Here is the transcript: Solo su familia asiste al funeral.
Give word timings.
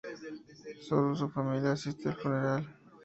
Solo 0.83 1.13
su 1.15 1.29
familia 1.29 1.73
asiste 1.73 2.09
al 2.09 2.15
funeral. 2.15 2.67